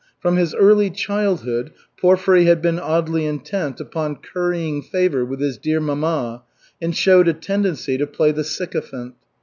[0.19, 5.79] From his early childhood Porfiry had been oddly intent upon currying favor with his "dear
[5.79, 6.41] mamma"
[6.81, 9.13] and showed a tendency to play the sycophant.